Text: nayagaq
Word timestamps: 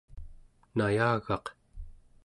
nayagaq 0.77 1.45